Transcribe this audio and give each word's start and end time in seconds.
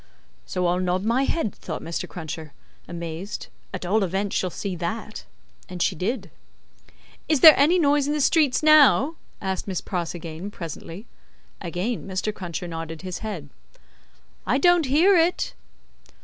"So 0.47 0.65
I'll 0.65 0.79
nod 0.79 1.03
my 1.03 1.25
head," 1.25 1.53
thought 1.53 1.83
Mr. 1.83 2.09
Cruncher, 2.09 2.53
amazed, 2.87 3.49
"at 3.71 3.85
all 3.85 4.03
events 4.03 4.35
she'll 4.35 4.49
see 4.49 4.75
that." 4.77 5.25
And 5.69 5.79
she 5.79 5.95
did. 5.95 6.31
"Is 7.29 7.41
there 7.41 7.53
any 7.55 7.77
noise 7.77 8.07
in 8.07 8.13
the 8.13 8.19
streets 8.19 8.63
now?" 8.63 9.13
asked 9.43 9.67
Miss 9.67 9.79
Pross 9.79 10.15
again, 10.15 10.49
presently. 10.49 11.05
Again 11.61 12.07
Mr. 12.07 12.33
Cruncher 12.33 12.67
nodded 12.67 13.03
his 13.03 13.19
head. 13.19 13.51
"I 14.43 14.57
don't 14.57 14.87
hear 14.87 15.15
it." 15.15 15.53